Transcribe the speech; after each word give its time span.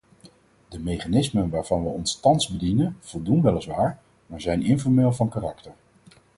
De 0.67 0.79
mechanismen 0.79 1.49
waarvan 1.49 1.83
we 1.83 1.89
ons 1.89 2.19
thans 2.19 2.47
bedienen 2.47 2.97
voldoen 2.99 3.41
weliswaar, 3.41 3.99
maar 4.25 4.41
zijn 4.41 4.63
informeel 4.65 5.13
van 5.13 5.29
karakter. 5.29 5.73